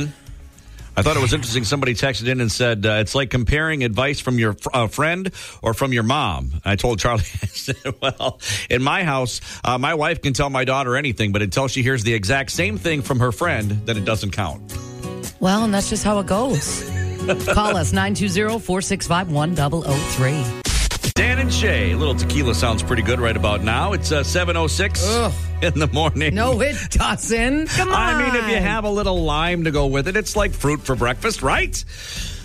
I 0.99 1.03
thought 1.03 1.17
it 1.17 1.21
was 1.21 1.35
interesting. 1.35 1.65
Somebody 1.65 1.95
texted 1.95 2.27
in 2.27 2.41
and 2.41 2.51
said 2.51 2.87
uh, 2.87 2.93
it's 3.01 3.15
like 3.15 3.29
comparing 3.29 3.85
advice 3.85 4.19
from 4.19 4.39
your 4.39 4.55
fr- 4.55 4.71
uh, 4.73 4.87
friend 4.87 5.31
or 5.63 5.75
from 5.75 5.93
your 5.93 6.05
mom. 6.05 6.53
I 6.65 6.77
told 6.77 6.99
Charli, 6.99 7.21
I 7.43 7.47
said, 7.47 7.95
well, 8.01 8.41
in 8.71 8.83
my 8.83 9.05
house, 9.05 9.41
uh, 9.63 9.77
my 9.77 9.95
wife 9.95 10.23
can 10.23 10.33
tell 10.33 10.49
my 10.49 10.65
daughter 10.65 10.97
anything, 10.97 11.33
but 11.33 11.43
until 11.43 11.69
she 11.69 11.83
hears 11.83 12.03
the 12.03 12.15
exact 12.15 12.51
same 12.51 12.79
thing 12.79 13.03
from 13.03 13.21
her 13.21 13.31
friend, 13.31 13.73
then 13.85 13.99
it 13.99 14.07
doesn't 14.07 14.31
count. 14.31 14.75
Well, 15.39 15.65
and 15.65 15.75
that's 15.75 15.91
just 15.91 16.03
how 16.03 16.19
it 16.19 16.27
goes. 16.27 16.89
Call 17.53 17.77
us 17.77 17.93
920 17.93 18.59
465 18.61 19.31
1003. 19.31 20.66
Dan 21.17 21.39
and 21.39 21.51
Shay, 21.51 21.93
a 21.93 21.97
little 21.97 22.15
tequila 22.15 22.55
sounds 22.55 22.83
pretty 22.83 23.01
good 23.01 23.19
right 23.21 23.37
about 23.37 23.63
now. 23.63 23.95
It's 23.95 24.13
uh, 24.13 24.21
7.06 24.23 25.03
Ugh. 25.03 25.33
in 25.63 25.81
the 25.81 25.87
morning. 25.87 26.35
No, 26.35 26.61
it 26.61 26.77
doesn't. 26.91 27.69
Come 27.69 27.89
on. 27.89 27.95
I 27.95 28.23
mean, 28.23 28.45
if 28.45 28.51
you 28.51 28.57
have 28.57 28.85
a 28.85 28.91
little 28.91 29.25
lime 29.25 29.65
to 29.65 29.71
go 29.71 29.87
with 29.87 30.09
it, 30.09 30.17
it's 30.17 30.37
like 30.37 30.53
fruit 30.53 30.83
for 30.83 30.95
breakfast, 30.95 31.41
right? 31.41 31.83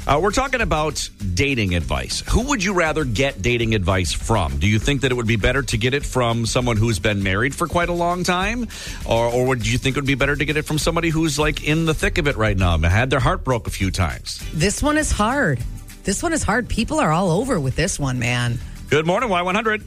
Uh, 0.07 0.21
we're 0.23 0.31
talking 0.31 0.61
about 0.61 1.09
dating 1.33 1.75
advice. 1.75 2.23
Who 2.29 2.47
would 2.47 2.63
you 2.63 2.73
rather 2.73 3.03
get 3.03 3.41
dating 3.41 3.75
advice 3.75 4.13
from? 4.13 4.57
Do 4.57 4.67
you 4.67 4.79
think 4.79 5.01
that 5.01 5.11
it 5.11 5.15
would 5.15 5.27
be 5.27 5.35
better 5.35 5.63
to 5.63 5.77
get 5.77 5.93
it 5.93 6.05
from 6.05 6.45
someone 6.45 6.77
who's 6.77 6.97
been 6.97 7.21
married 7.21 7.53
for 7.53 7.67
quite 7.67 7.89
a 7.89 7.93
long 7.93 8.23
time? 8.23 8.69
Or, 9.05 9.27
or 9.27 9.47
would 9.47 9.67
you 9.67 9.77
think 9.79 9.97
it 9.97 9.99
would 9.99 10.07
be 10.07 10.15
better 10.15 10.35
to 10.37 10.45
get 10.45 10.55
it 10.55 10.63
from 10.63 10.79
somebody 10.79 11.09
who's 11.09 11.37
like 11.37 11.67
in 11.67 11.85
the 11.85 11.93
thick 11.93 12.17
of 12.17 12.27
it 12.27 12.37
right 12.37 12.57
now 12.57 12.75
and 12.75 12.85
had 12.85 13.09
their 13.09 13.19
heart 13.19 13.43
broke 13.43 13.67
a 13.67 13.69
few 13.69 13.91
times? 13.91 14.41
This 14.53 14.81
one 14.81 14.97
is 14.97 15.11
hard. 15.11 15.59
This 16.03 16.23
one 16.23 16.33
is 16.33 16.41
hard. 16.41 16.67
People 16.67 16.99
are 16.99 17.11
all 17.11 17.29
over 17.29 17.59
with 17.59 17.75
this 17.75 17.99
one, 17.99 18.17
man. 18.17 18.57
Good 18.89 19.05
morning, 19.05 19.29
Y100. 19.29 19.83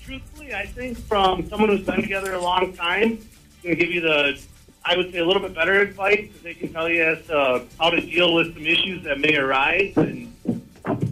truthfully, 0.00 0.54
I 0.54 0.66
think 0.66 0.96
from 0.96 1.48
someone 1.48 1.70
who's 1.70 1.84
been 1.84 2.02
together 2.02 2.34
a 2.34 2.40
long 2.40 2.72
time, 2.72 3.18
going 3.62 3.76
to 3.76 3.84
give 3.84 3.90
you 3.90 4.00
the, 4.00 4.40
I 4.84 4.96
would 4.96 5.10
say, 5.10 5.18
a 5.18 5.24
little 5.26 5.42
bit 5.42 5.54
better 5.54 5.80
advice 5.80 6.20
because 6.20 6.42
they 6.42 6.54
can 6.54 6.72
tell 6.72 6.88
you 6.88 7.02
as 7.02 7.26
to 7.26 7.64
how 7.80 7.90
to 7.90 8.00
deal 8.00 8.34
with 8.34 8.54
some 8.54 8.64
issues 8.64 9.02
that 9.04 9.18
may 9.18 9.36
arise 9.36 9.96
and 9.96 10.32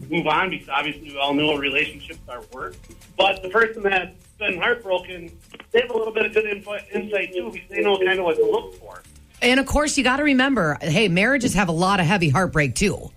move 0.08 0.26
on. 0.28 0.50
Because 0.50 0.68
obviously, 0.68 1.10
we 1.10 1.18
all 1.18 1.34
know 1.34 1.56
relationships 1.56 2.20
are 2.28 2.42
work. 2.52 2.76
But 3.16 3.42
the 3.42 3.48
person 3.48 3.82
that's 3.82 4.16
been 4.38 4.60
heartbroken, 4.60 5.36
they 5.72 5.80
have 5.80 5.90
a 5.90 5.96
little 5.96 6.12
bit 6.12 6.26
of 6.26 6.32
good 6.32 6.46
info, 6.46 6.76
insight 6.92 7.32
too 7.32 7.50
because 7.52 7.68
they 7.68 7.82
know 7.82 7.98
kind 7.98 8.18
of 8.20 8.24
what 8.24 8.36
to 8.36 8.44
look 8.44 8.78
for. 8.78 9.02
And 9.42 9.58
of 9.58 9.66
course, 9.66 9.98
you 9.98 10.04
got 10.04 10.18
to 10.18 10.22
remember 10.22 10.78
hey, 10.80 11.08
marriages 11.08 11.54
have 11.54 11.68
a 11.68 11.72
lot 11.72 11.98
of 11.98 12.06
heavy 12.06 12.28
heartbreak, 12.28 12.76
too. 12.76 13.10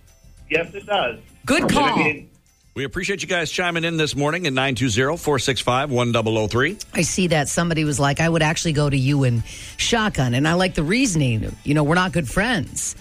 Yes, 0.50 0.74
it 0.74 0.86
does. 0.86 1.18
Good 1.46 1.62
And 1.62 1.70
call. 1.70 1.84
I 1.84 1.96
mean, 1.96 2.30
We 2.74 2.84
appreciate 2.84 3.22
you 3.22 3.28
guys 3.28 3.50
chiming 3.50 3.84
in 3.84 3.96
this 3.96 4.14
morning 4.16 4.46
at 4.46 4.52
920-465-1003. 4.52 6.84
I 6.94 7.02
see 7.02 7.28
that 7.28 7.48
somebody 7.48 7.84
was 7.84 7.98
like, 8.00 8.20
I 8.20 8.28
would 8.28 8.42
actually 8.42 8.72
go 8.72 8.88
to 8.88 8.96
you 8.96 9.24
and 9.24 9.42
shotgun. 9.76 10.34
And 10.34 10.46
I 10.46 10.54
like 10.54 10.74
the 10.74 10.82
reasoning. 10.82 11.54
You 11.64 11.74
know, 11.74 11.84
we're 11.84 11.94
not 11.94 12.12
good 12.12 12.28
friends. 12.28 12.96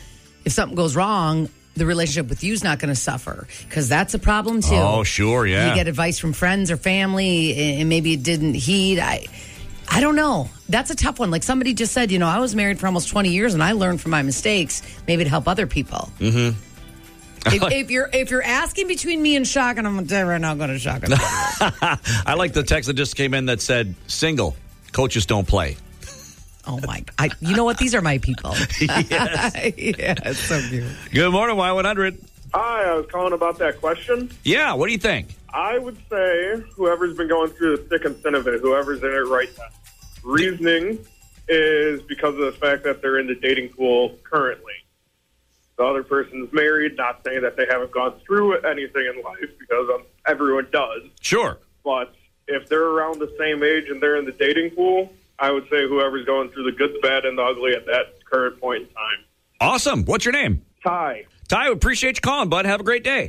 If 0.46 0.54
something 0.54 0.76
goes 0.76 0.96
wrong, 0.96 1.50
the 1.76 1.86
relationship 1.86 2.30
with 2.30 2.44
you 2.44 2.54
is 2.54 2.64
not 2.64 2.80
going 2.80 2.90
to 2.90 2.96
suffer 3.00 3.48
because 3.68 3.90
that's 3.90 4.14
a 4.14 4.20
problem 4.20 4.62
too. 4.62 4.76
Oh, 4.76 5.04
sure, 5.04 5.46
yeah. 5.46 5.70
You 5.70 5.76
get 5.76 5.88
advice 5.88 6.20
from 6.20 6.34
friends 6.34 6.72
or 6.72 6.78
family, 6.78 7.80
and 7.80 7.90
maybe 7.90 8.14
it 8.14 8.24
didn't 8.24 8.54
heed. 8.56 9.00
I, 9.00 9.26
I 9.90 10.02
don't 10.02 10.16
know. 10.16 10.50
That's 10.70 10.90
a 10.90 10.96
tough 10.96 11.20
one. 11.20 11.30
Like 11.30 11.44
somebody 11.44 11.74
just 11.74 11.94
said, 11.94 12.12
you 12.12 12.20
know, 12.20 12.28
I 12.28 12.40
was 12.40 12.56
married 12.56 12.80
for 12.80 12.88
almost 12.88 13.10
twenty 13.10 13.30
years, 13.30 13.54
and 13.54 13.62
I 13.62 13.74
learned 13.74 14.02
from 14.02 14.12
my 14.12 14.24
mistakes. 14.24 14.82
Maybe 15.08 15.24
to 15.24 15.30
help 15.30 15.48
other 15.48 15.68
people. 15.68 16.10
Mm-hmm. 16.20 16.58
If, 17.54 17.64
if 17.72 17.92
you're 17.92 18.10
if 18.12 18.32
you're 18.32 18.44
asking 18.44 18.88
between 18.88 19.22
me 19.22 19.36
and 19.36 19.48
shotgun, 19.48 19.86
I'm 19.86 19.96
gonna 19.96 20.08
tell 20.08 20.26
you 20.26 20.32
right 20.32 20.42
now, 20.42 20.56
go 20.56 20.68
to 20.68 20.80
shotgun. 20.80 21.12
I 21.20 22.36
like 22.38 22.54
the 22.54 22.64
text 22.64 22.88
that 22.88 22.94
just 22.94 23.16
came 23.16 23.34
in 23.34 23.48
that 23.48 23.62
said, 23.62 23.96
single, 24.08 24.56
coaches 24.92 25.26
don't 25.26 25.48
play. 25.48 25.78
oh 26.66 26.80
my! 26.86 27.04
I, 27.18 27.30
you 27.40 27.56
know 27.56 27.64
what? 27.66 27.78
These 27.78 27.96
are 27.96 28.02
my 28.02 28.18
people. 28.18 28.54
yeah, 28.82 29.52
it's 29.56 30.40
so 30.40 30.62
cute. 30.70 30.86
Good 31.12 31.32
morning, 31.32 31.56
Y100. 31.56 32.18
Hi, 32.54 32.84
I 32.84 32.94
was 32.96 33.06
calling 33.12 33.34
about 33.34 33.58
that 33.60 33.80
question. 33.80 34.32
Yeah, 34.44 34.74
what 34.74 34.88
do 34.88 34.94
you 34.94 34.98
think? 34.98 35.28
I 35.54 35.78
would 35.78 35.98
say 36.10 36.62
whoever's 36.76 37.18
been 37.18 37.28
going 37.28 37.52
through 37.52 37.78
the 37.78 37.84
thick 37.84 38.06
and 38.06 38.16
thin 38.18 38.36
of 38.36 38.48
it, 38.48 38.62
whoever's 38.62 39.02
in 39.04 39.10
it 39.10 39.28
right 39.28 39.50
now. 39.58 39.66
Reasoning 40.24 41.00
is 41.48 42.02
because 42.02 42.34
of 42.36 42.42
the 42.42 42.52
fact 42.52 42.84
that 42.84 43.02
they're 43.02 43.20
in 43.20 43.28
the 43.28 43.36
dating 43.36 43.70
pool 43.70 44.18
currently. 44.24 44.74
The 45.78 45.84
other 45.84 46.04
person's 46.04 46.52
married, 46.52 46.98
not 46.98 47.22
saying 47.26 47.44
that 47.44 47.56
they 47.56 47.68
haven't 47.70 47.92
gone 47.92 48.20
through 48.26 48.58
anything 48.62 49.12
in 49.16 49.22
life 49.24 49.50
because 49.60 49.88
um, 49.94 50.04
everyone 50.26 50.68
does. 50.72 51.04
Sure. 51.22 51.60
But 51.84 52.16
if 52.48 52.68
they're 52.68 52.88
around 52.88 53.20
the 53.20 53.34
same 53.38 53.64
age 53.64 53.90
and 53.90 54.02
they're 54.02 54.18
in 54.18 54.26
the 54.26 54.32
dating 54.32 54.72
pool, 54.72 55.14
I 55.40 55.52
would 55.52 55.66
say 55.70 55.88
whoever's 55.88 56.26
going 56.26 56.50
through 56.50 56.64
the 56.64 56.72
good, 56.72 56.96
the 56.96 57.00
bad, 57.00 57.26
and 57.26 57.38
the 57.38 57.44
ugly 57.44 57.74
at 57.74 57.86
that 57.86 58.24
current 58.26 58.60
point 58.60 58.84
in 58.84 58.88
time. 58.90 59.24
Awesome. 59.62 60.04
What's 60.06 60.26
your 60.26 60.32
name? 60.32 60.64
Ty. 60.84 61.26
Ty, 61.48 61.70
appreciate 61.70 62.18
you 62.18 62.22
calling, 62.22 62.50
bud. 62.50 62.66
Have 62.66 62.82
a 62.82 62.84
great 62.84 63.04
day. 63.04 63.28